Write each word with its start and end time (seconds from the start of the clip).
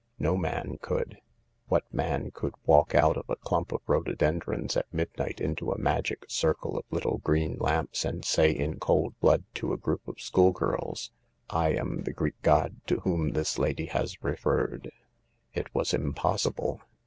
No 0.17 0.35
man 0.35 0.79
could. 0.81 1.19
What 1.67 1.83
man 1.93 2.31
could 2.31 2.55
walk 2.65 2.95
out 2.95 3.17
of 3.17 3.29
a 3.29 3.35
clump 3.35 3.71
of 3.71 3.81
rhododen 3.85 4.39
drons 4.39 4.75
at 4.75 4.91
midnight 4.91 5.39
into 5.39 5.71
a 5.71 5.77
magic 5.77 6.25
circle 6.27 6.75
of 6.75 6.85
little 6.89 7.19
green 7.19 7.57
lamps 7.59 8.03
and 8.03 8.25
say, 8.25 8.49
in 8.49 8.79
cold 8.79 9.13
blood, 9.19 9.43
to 9.53 9.73
a 9.73 9.77
group 9.77 10.07
of 10.07 10.19
schoolgirls:" 10.19 11.11
lam 11.53 12.01
the 12.01 12.13
Greek 12.13 12.41
god 12.41 12.77
to 12.87 13.01
whom 13.01 13.33
this 13.33 13.59
lady 13.59 13.85
has 13.85 14.23
referred"? 14.23 14.89
It 15.53 15.71
was 15.75 15.93
im 15.93 16.15
possible. 16.15 16.81